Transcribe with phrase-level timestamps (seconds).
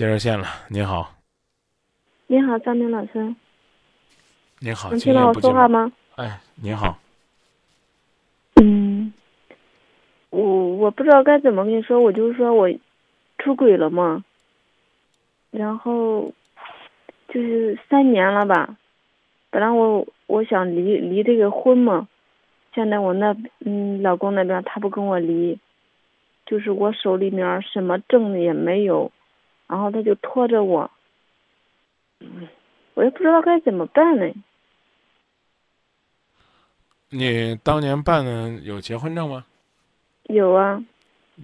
[0.00, 1.12] 接热线了，您好，
[2.26, 3.34] 你好，张明老师，
[4.58, 5.92] 您好，能听到我说话吗？
[6.16, 6.98] 哎，您好，
[8.54, 9.12] 嗯，
[10.30, 10.42] 我
[10.76, 12.66] 我不知道该怎么跟你说，我就是说我
[13.40, 14.24] 出轨了嘛，
[15.50, 16.32] 然后
[17.28, 18.78] 就是三年了吧，
[19.50, 22.08] 本来我我想离离这个婚嘛，
[22.74, 23.36] 现在我那
[23.66, 25.58] 嗯老公那边他不跟我离，
[26.46, 29.12] 就是我手里面什么证也没有。
[29.70, 30.90] 然后他就拖着我，
[32.94, 34.28] 我也不知道该怎么办呢。
[37.08, 39.44] 你当年办的有结婚证吗？
[40.24, 40.82] 有啊。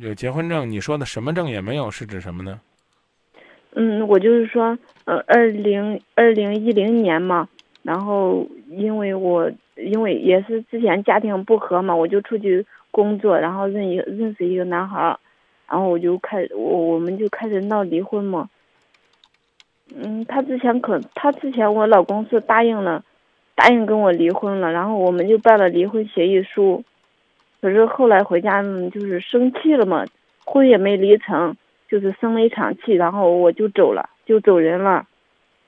[0.00, 0.68] 有结婚证？
[0.68, 2.60] 你说的什么证也没有，是指什么呢？
[3.74, 7.48] 嗯，我就是说，呃，二零二零一零年嘛，
[7.82, 15.20] 然后因为我因为也是之前家庭不和嘛，我就出去工作，然后认一个认识一个男孩儿。
[15.68, 18.48] 然后我就开我我们就开始闹离婚嘛。
[19.94, 23.04] 嗯，他之前可他之前我老公是答应了，
[23.54, 26.82] 答应跟我离婚了，然后我们就办了离婚协议书。
[27.60, 30.04] 可是后来回家就是生气了嘛，
[30.44, 31.56] 婚也没离成，
[31.88, 35.06] 就是生了一场气，然后我就走了，就走人了，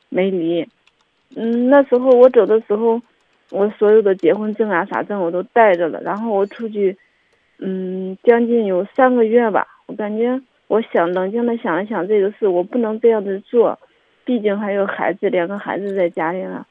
[0.08, 0.68] 没离。
[1.36, 3.00] 嗯，那时候我走的时候，
[3.50, 6.96] 我所有的结婚证啊啥证我都带着了，然后我出去，
[7.58, 9.66] 嗯，将近有三个月吧。
[9.88, 13.78] 我感觉，我想冷静的想一想这个事，我不能这样子做，
[14.24, 16.64] 毕竟还有孩子，两个孩子在家里呢。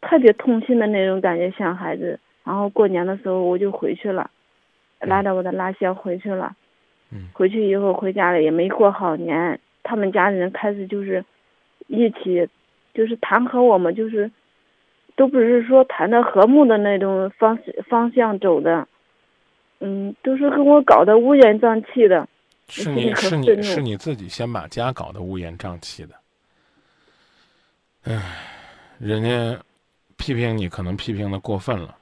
[0.00, 2.18] 特别痛心的那种感觉，像孩子。
[2.44, 4.30] 然后过年的时候我就回去了，
[5.00, 6.56] 拉着我的拉箱回去了。
[7.12, 7.28] 嗯。
[7.34, 11.22] 回去以后回家了也没过好年，他们家人开始就是，
[11.88, 12.48] 一起，
[12.94, 14.30] 就是谈和我们，就是，
[15.14, 18.88] 都不是说谈的和睦的那种方方向走的。
[19.80, 22.28] 嗯，都是跟我搞得乌烟瘴气的。
[22.68, 26.14] 是你是你是你自己先把家搞得乌烟瘴气的。
[28.04, 28.14] 唉，
[28.98, 29.60] 人家
[30.16, 31.96] 批评你可能批评的过分了，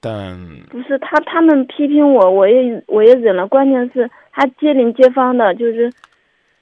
[0.00, 0.36] 但
[0.68, 3.46] 不是他他们批评我，我也我也忍了。
[3.46, 5.90] 关键是他街邻街坊的，就是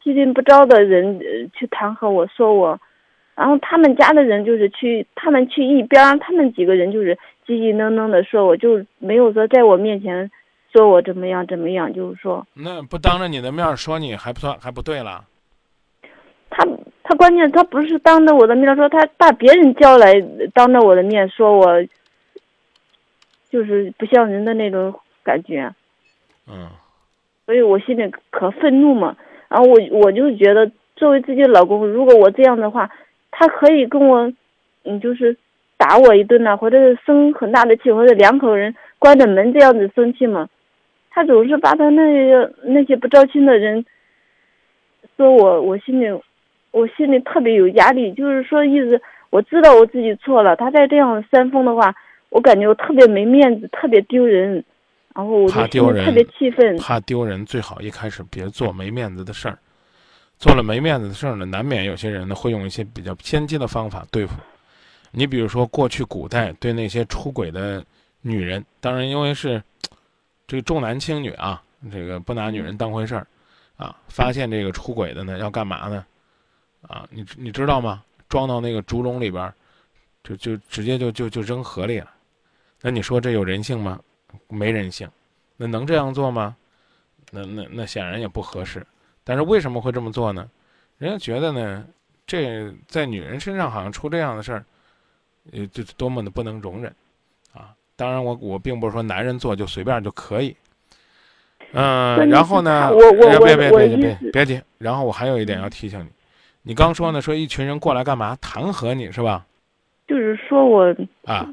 [0.03, 1.19] 批评不着的人
[1.53, 2.79] 去弹劾我说我。
[3.35, 10.31] 然后他们家的人就是去，他们去一边，他们几个人就是叽叽囔囔的说，我就没有说在我面前
[10.73, 12.47] 说我怎么样怎么样，就是说。
[12.55, 15.25] 那不当着你的面说你还不算还不对了。
[16.51, 16.67] 他
[17.03, 20.15] 他关键他不是当着我的面说，他把别人叫来
[20.53, 21.83] 当着我的面说我，
[23.51, 25.73] 就是不像人的那种感觉。
[26.47, 26.69] 嗯。
[27.47, 29.17] 所以我心里可愤怒嘛，
[29.49, 32.91] 然后我我就觉得作为自己老公，如果我这样的话。
[33.37, 34.33] 他可以跟我，
[34.85, 35.37] 嗯，就是
[35.85, 40.49] 打我一顿呐，或者是生很大的气，或者两口人关着门这样子生气嘛。
[41.11, 43.85] 他总是把他那些那些不招亲的人
[45.19, 46.07] 说我，我心里
[46.71, 50.57] 我心里特别有压力，就是说意思我知道我自己错了。
[50.57, 51.95] 他再这样煽风的话，
[52.31, 54.65] 我感觉我特别没面子，特别丢人。
[55.15, 59.59] 然后我就特别气愤，怕丢人，最好一开始别做没面子的事儿。
[60.39, 64.35] 做了没面子的事儿呢，难免有些人呢会用一些比较偏激的方法对付。
[65.15, 67.85] 你比如说，过去古代对那些出轨的
[68.21, 69.63] 女人，当然因为是
[70.47, 73.27] 这个重男轻女啊，这个不拿女人当回事儿
[73.77, 73.97] 啊。
[74.09, 76.05] 发现这个出轨的呢，要干嘛呢？
[76.83, 78.03] 啊，你你知道吗？
[78.29, 79.53] 装到那个竹笼里边，
[80.25, 82.11] 就就直接就就就扔河里了。
[82.81, 84.01] 那你说这有人性吗？
[84.49, 85.09] 没人性。
[85.57, 86.57] 那能这样做吗？
[87.31, 88.85] 那那那显然也不合适。
[89.23, 90.51] 但是为什么会这么做呢？
[90.99, 91.87] 人家觉得呢，
[92.27, 94.65] 这在女人身上好像出这样的事儿，
[95.53, 96.95] 呃，这多么的不能容忍，
[97.53, 97.75] 啊！
[97.97, 100.57] 当然，我我并不是说男人做就随便就可以，
[101.73, 106.09] 嗯，然后呢，别别别别别别急，然后我还有一点要提醒你，
[106.63, 108.37] 你刚说呢，说一群人过来干嘛？
[108.41, 109.47] 弹劾你是吧？
[110.07, 110.95] 就是说我
[111.25, 111.53] 啊，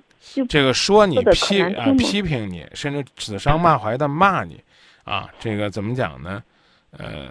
[0.49, 4.61] 这个说你批啊批评你，甚至指桑骂槐的骂你，
[5.03, 6.43] 啊，这个怎么讲呢？
[6.91, 7.29] 呃。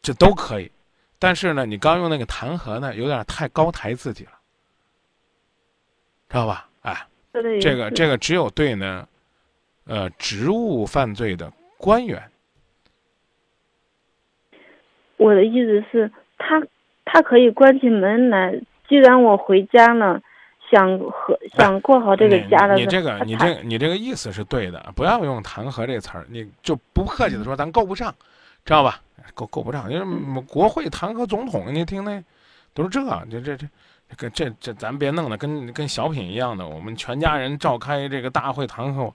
[0.00, 0.72] 这都可以，
[1.18, 4.30] 但是呢，你刚用那个弹劾呢，有点太高抬自己了，
[6.28, 6.68] 知道吧？
[6.82, 7.06] 哎，
[7.60, 9.06] 这个这个只有对呢，
[9.86, 12.22] 呃，职务犯罪的官员。
[15.16, 16.62] 我的意思是，他
[17.04, 20.20] 他可以关起门来，既然我回家了，
[20.70, 22.74] 想和想过好这个家了。
[22.74, 28.14] 你这个你这你这个意思是对的，不要用弹劾这词儿，你就不客气的说，咱够不上。
[28.64, 29.00] 知道吧？
[29.32, 32.20] 够够不上，因为国会弹劾总统，你听那
[32.74, 33.00] 都是这，
[33.30, 33.64] 这这这，
[34.16, 36.68] 跟这这咱别弄得跟跟小品一样的。
[36.68, 39.14] 我们全家人召开这个大会堂后，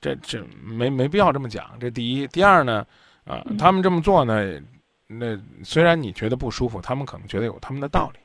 [0.00, 1.70] 这这没没必要这么讲。
[1.78, 2.86] 这第一，第二呢，
[3.24, 4.60] 啊，他们这么做呢，
[5.06, 8.18] 那虽然你觉得不舒服，他们可能觉得有他们的道理。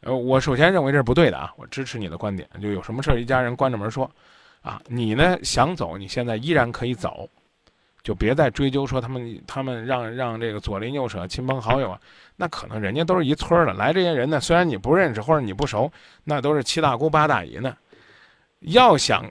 [0.00, 2.48] 呃，我首先认为这是不对的啊，我支持你的观点。
[2.60, 4.08] 就有什么事儿，一家人关着门说，
[4.60, 7.28] 啊，你呢想走，你现在依然可以走，
[8.08, 12.00] 就别再追究说他们他们让让这个左邻右舍、亲朋好友啊，
[12.36, 15.92] 那可能人家都是一村儿的，来这些人呢，虽然你不认识或者你不熟，
[16.24, 17.76] 那都是七大姑八大姨呢。
[18.60, 19.30] 要想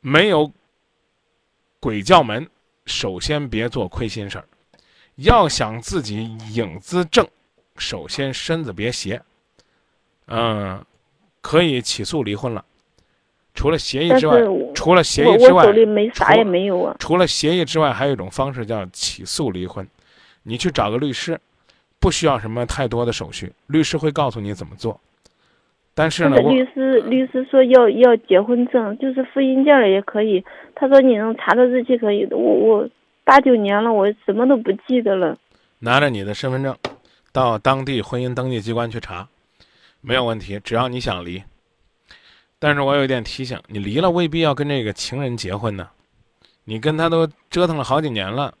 [0.00, 0.50] 没有
[1.78, 2.48] 鬼叫门，
[2.86, 4.44] 首先别做亏心事儿；
[5.16, 7.28] 要想自己影子正，
[7.76, 9.22] 首先身子别斜。
[10.28, 10.82] 嗯，
[11.42, 12.64] 可以起诉离婚了。
[13.58, 14.38] 除了协议之外，
[14.72, 16.94] 除了协议之外，我手里没啥也没有啊。
[17.00, 19.84] 除了协议之外，还有一种方式叫起诉离婚。
[20.44, 21.36] 你去找个律师，
[21.98, 25.00] 不需要什么太多的手续，律师会告诉你怎么做。
[25.92, 30.44] 但是呢，律师律师说要要结婚证，就是复印件也可以。
[30.76, 32.36] 他说你能查到日期可以的。
[32.36, 32.88] 我我
[33.24, 35.36] 八九年了，我什么都不记得了。
[35.80, 36.76] 拿着你的身份证，
[37.32, 39.26] 到当地婚姻登记机关去查。
[40.00, 41.42] 没有问题，只要你想离。
[42.58, 45.88] 但是我有一点提醒，你离了未必要跟这个情人结婚呢。
[46.64, 48.52] 你跟他都折腾了好几年了，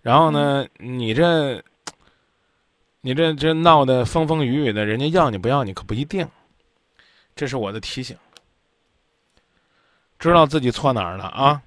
[0.00, 1.62] 然后呢，你这，
[3.02, 6.26] 你这这闹得风风雨雨的，人家要你不要你可不一定。
[7.36, 8.16] 这是我的提醒。
[10.18, 11.62] 知道自己错哪儿了啊？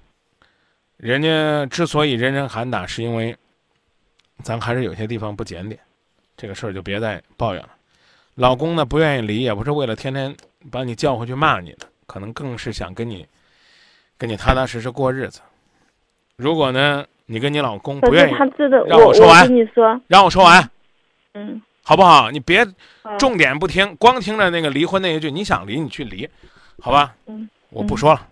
[0.96, 3.36] 人家之所以人人喊打，是因为
[4.42, 5.78] 咱还是有些地方不检点。
[6.36, 7.68] 这个事儿就别再抱怨了。
[8.34, 10.36] 老公呢不愿意离，也不是为了天天
[10.70, 13.26] 把你叫回去骂你的，可能更是想跟你，
[14.16, 15.40] 跟你踏踏实实过日子。
[16.36, 18.34] 如果呢，你跟你老公不愿意，
[18.86, 20.70] 让我说完，你说，让我说完，
[21.34, 22.30] 嗯，好不好？
[22.30, 22.66] 你别
[23.18, 26.28] 重点不听，光听着那个离婚那一句，你想离你去离，
[26.80, 27.14] 好吧？
[27.26, 28.26] 嗯，我不说了，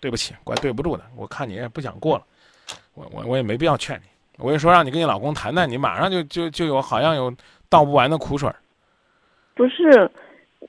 [0.00, 1.04] 对不起，怪对不住的。
[1.16, 2.24] 我看你也不想过了，
[2.94, 4.04] 我我我也没必要劝你。
[4.38, 7.32] 我一说让你跟你老公谈谈，你马上就就就有好像有
[7.68, 8.50] 倒不完的苦水。
[9.54, 10.10] 不是，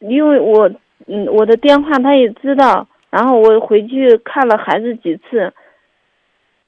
[0.02, 0.70] 因为我
[1.08, 5.54] 嗯，我的电话他也知道，然后我回去看了孩子几次，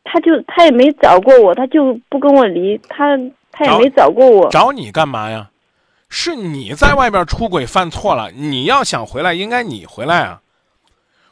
[0.04, 3.18] 他就他也没找过我，他就不跟我离，他
[3.52, 4.50] 他也没找过我。
[4.50, 5.50] 找你干嘛呀？
[6.08, 10.42] 是你在外边出轨犯错了，你要想回来，应该你回来啊。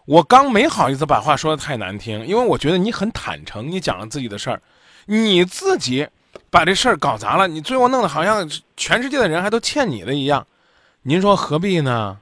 [0.05, 4.59] 我刚没好意思把话说的太难听，因为我觉得你很坦诚，你讲了自己的事儿，
[5.05, 6.07] 你自己
[6.49, 10.45] 把这事儿搞砸了，你最后弄得好像全世界的人还都欠你的一样。
[11.03, 12.17] 您说何必呢？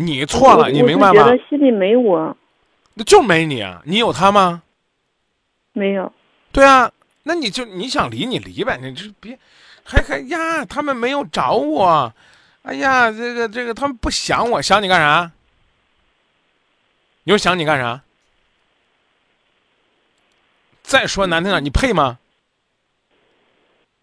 [0.00, 1.24] 你错了，你明白吗？
[1.24, 2.36] 觉得心里没我，
[2.94, 3.82] 那就没你啊！
[3.84, 4.62] 你有他吗？
[5.72, 6.12] 没有。
[6.52, 6.90] 对啊，
[7.22, 9.38] 那你就你想离你离呗，你就别
[9.84, 10.64] 还还呀！
[10.64, 12.12] 他们没有找我，
[12.62, 15.30] 哎呀，这个这个，他们不想我，想你干啥？
[17.24, 18.02] 你说想你干啥？
[20.82, 22.18] 再说难听点，你配吗？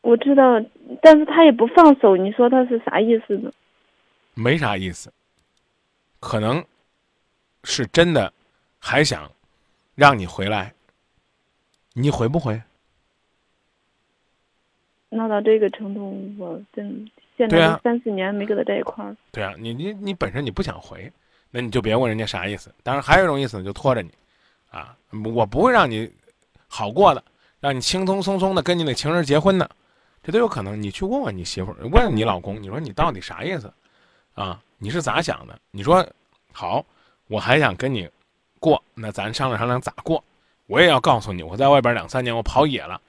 [0.01, 0.61] 我知道。
[1.01, 3.51] 但是他也不放手，你说他是啥意思呢？
[4.35, 5.11] 没啥意思，
[6.19, 6.63] 可能
[7.63, 8.31] 是真的
[8.79, 9.31] 还想
[9.95, 10.73] 让你回来，
[11.93, 12.61] 你回不回？
[15.09, 19.15] 闹到这个程度，我真现在三四年没跟他在一块儿。
[19.31, 21.11] 对啊，你你你本身你不想回，
[21.49, 22.73] 那你就别问人家啥意思。
[22.83, 24.11] 当然还有一种意思，就拖着你
[24.69, 24.97] 啊，
[25.33, 26.11] 我不会让你
[26.67, 27.23] 好过的，
[27.61, 29.69] 让你轻松松松的跟你那情人结婚的。
[30.21, 33.73] 这都有可能，你去问问你媳妇儿，问你老公，你说你到底啥意思，
[34.37, 34.61] 啊？
[34.77, 35.59] 你是咋想的？
[35.71, 36.07] 你说
[36.53, 36.85] 好，
[37.27, 38.07] 我还想跟你
[38.59, 40.23] 过，那咱商量商量咋过？
[40.67, 43.01] 我也要告诉你，我在外边两三年，我跑野了，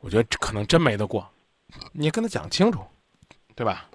[0.00, 1.24] 我觉得可能真没得过。
[1.92, 2.84] 你跟他讲清楚，
[3.54, 3.88] 对吧？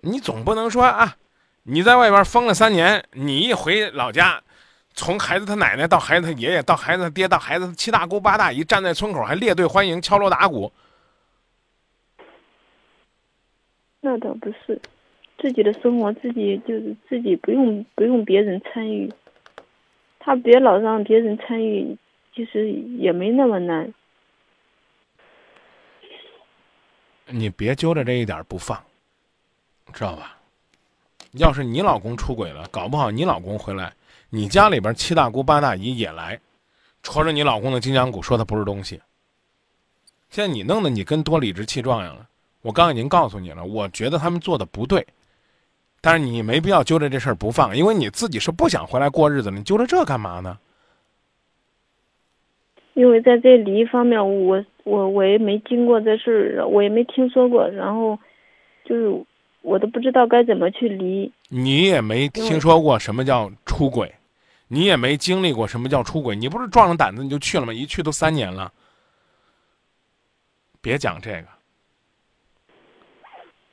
[0.00, 1.16] 你总不能说啊，
[1.64, 4.42] 你在外边疯了三年，你一回老家。
[4.92, 10.72] 从孩子他奶奶到孩子他爷爷到孩子他爹到孩子七大姑八大姨站在村口还列队欢迎敲锣打鼓，
[14.00, 14.80] 那倒不是，
[15.40, 19.10] 自己的生活自己就是自己不用不用别人参与，
[20.18, 21.96] 他别老让别人参与，
[22.34, 23.92] 其实也没那么难。
[27.26, 28.82] 你别揪着这一点不放，
[29.92, 30.36] 知道吧？
[31.34, 33.92] 要是你老公出轨了，搞不好你老公回来。
[34.30, 36.38] 你家里边七大姑八大姨也来，
[37.02, 39.00] 戳着你老公的金枪骨说他不是东西。
[40.28, 42.28] 现在你弄得你跟多理直气壮样了。
[42.62, 45.06] 我刚已经告诉你了，我觉得他们做的不对，
[46.00, 50.58] 但是你没必要揪着这事儿不放，因为你自己是不想回来过日子你揪着这干嘛呢？
[52.94, 58.18] 因为在这离方面，我我我也没经过这事儿，我也没听说过，然后
[58.84, 59.24] 就是。
[59.62, 61.30] 我都不知道该怎么去离。
[61.50, 64.10] 你也没听说过什么叫出轨，
[64.68, 66.34] 你也没经历过什么叫出轨。
[66.34, 67.72] 你不是壮着胆子你就去了吗？
[67.74, 68.72] 一去都三年了。
[70.80, 71.44] 别讲这个。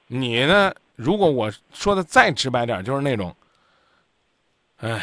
[0.08, 0.74] 你呢？
[0.98, 3.34] 如果我说的再直白点，就是那种，
[4.78, 5.02] 哎，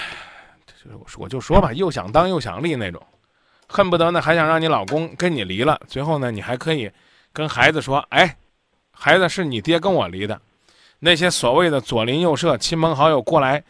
[0.66, 3.00] 就是我我就说吧，又想当又想立那种，
[3.68, 6.90] 恨不得呢还想让你老公跟你离了，最后呢你还可以
[7.32, 8.36] 跟孩子说，哎，
[8.90, 10.38] 孩子是你爹跟我离的。
[10.98, 13.62] 那些所谓的左邻右舍、亲朋好友过来，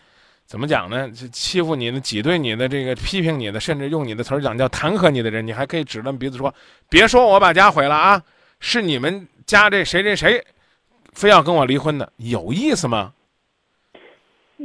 [0.46, 1.10] 怎么讲呢？
[1.30, 6.54] 欺负你的、挤兑你的、这个批评你的，甚至用你的词儿讲叫弹劾你的人，你还可以指着鼻子说
[6.88, 8.22] ：“别说我把家毁了啊，
[8.60, 10.46] 是你们家这谁谁谁，
[11.14, 13.12] 非要跟我离婚的，有意思吗？”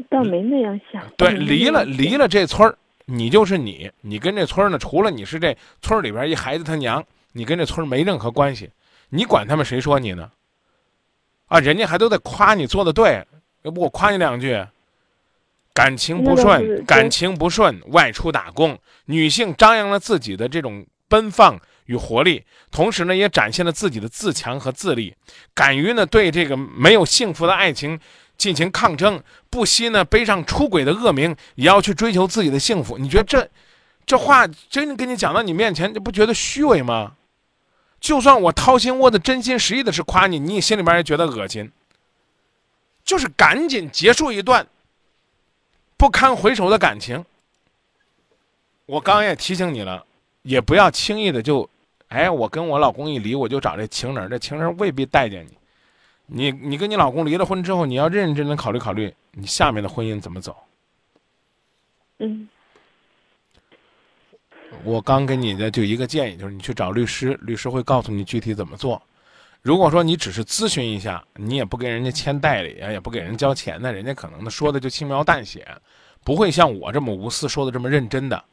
[0.09, 1.01] 倒没那样想。
[1.17, 7.03] 对，离了离了这村儿，你就是你，你跟这村儿呢，除了你是这村里边一孩子他娘，
[7.33, 8.69] 你跟这村儿没任何关系，
[9.09, 10.31] 你管他们谁说你呢？
[11.47, 13.25] 啊，人家还都在夸你做的对，
[13.63, 14.63] 要不我夸你两句。
[15.73, 21.57] 感情不顺，感情不顺，外出打工，女性张扬了自己的这种奔放
[21.89, 25.15] 与活力，同时呢，也展现了自己的自强和自立，
[25.55, 27.99] 敢于呢对这个没有幸福的爱情
[28.37, 29.19] 进行抗争，
[29.49, 32.99] 不惜呢背上出轨的恶名，也要去追求自己的幸福。
[32.99, 33.49] 你觉得这
[34.05, 37.15] 这话真跟你讲到你面前，你不觉得虚伪吗？
[37.99, 41.71] 就算我掏心窝子、真心实意的是夸你，你心里边也觉得恶心。
[43.03, 44.67] 就是赶紧结束一段
[45.97, 47.25] 不堪回首的感情。
[48.85, 50.05] 我刚也提醒你了，
[50.43, 51.69] 也不要轻易的就，
[52.09, 55.57] 哎，我跟我老公一离，我就找这情人，这情人未必待见你。
[56.25, 60.55] 你你跟你老公离了婚之后，你要认认真真考虑考虑，你下面的婚姻怎么走。
[62.19, 62.47] 嗯。
[64.83, 69.01] 我刚给你的就一个建议，就是你去找律师，律师会告诉你具体怎么做。
[69.61, 75.67] 如果说你只是咨询一下，你也不跟人家签代理啊，也不给人交钱呢，人家可能呢说的就轻描淡写，
[76.23, 78.43] 不会像我这么无私说的这么认真的。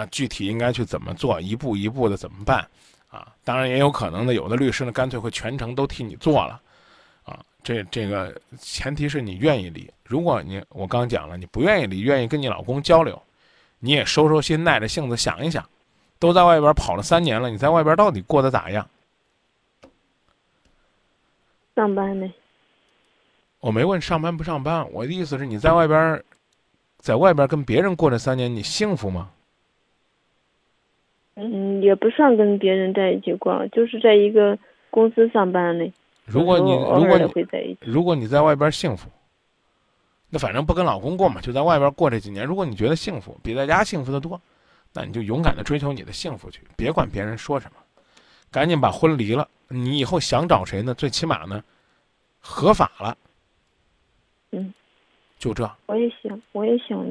[0.00, 2.66] 啊，具体应该去怎么做，一步一步的怎么办？
[3.10, 6.60] 啊，当然也有可能呢，有的律师呢干脆会全程都替你做了。
[7.24, 9.90] 啊，这这个前提是你愿意离。
[10.04, 13.20] 如果你我刚讲了，你不愿意离，愿意跟你老公交流。
[13.78, 15.68] 你也收收心，耐着性子想一想，
[16.18, 18.88] 都在外边跑了三年了，你在外边到底过得咋样？
[21.74, 22.32] 上班呢？
[23.58, 26.22] 我没问上班不上班，我的意思是你在外边，
[26.98, 29.30] 在外边跟别人过这三年，你幸福吗？
[31.40, 34.58] 嗯，也不算跟别人在一起过，就是在一个
[34.90, 35.92] 公司上班呢。
[36.26, 39.08] 如果你如果你如果你在外边幸福。
[40.32, 42.46] 那反正不跟老公过嘛，就在外边过这几年。
[42.46, 44.40] 如果你觉得幸福比在家幸福的多，
[44.94, 47.78] 那你就勇敢的追求你的幸福去，别管别人说什么，
[48.48, 49.48] 赶紧把婚离了。
[49.66, 50.94] 你以后想找谁呢？
[50.94, 51.64] 最起码呢，
[52.38, 53.18] 合法了。
[54.52, 54.72] 嗯，
[55.36, 55.68] 就这。
[55.86, 57.04] 我也想，我也想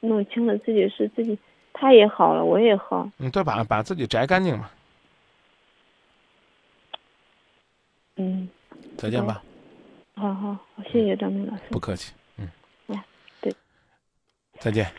[0.00, 1.38] 弄清了自己是自己，
[1.74, 3.10] 他也好了，我也好。
[3.18, 4.70] 嗯，对，把把自己摘干净嘛。
[8.16, 8.48] 嗯。
[8.96, 9.42] 再见吧。
[10.14, 11.62] 好好好，谢谢张明老师。
[11.70, 12.12] 不客气。
[12.36, 12.48] 嗯。
[13.40, 13.52] 对
[14.60, 14.90] 再见，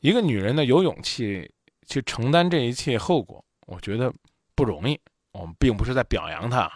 [0.00, 1.50] 一个女人呢有勇气
[1.86, 4.12] 去承担这一切后果，我觉得
[4.56, 5.00] 不容易。
[5.32, 6.70] 我们并不是在表扬她，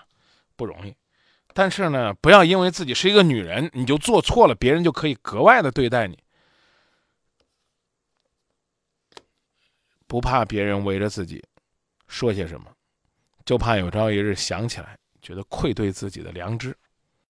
[0.56, 0.94] 不容易。
[1.52, 6.16] 但是呢，不要因为自己是一个女人，你就做错了，别人就可以格外的对待你。
[10.08, 11.40] 不怕别人围着自己
[12.08, 12.66] 说些什么，
[13.44, 16.76] 就怕有朝一日想起来，觉得愧对自己的良知。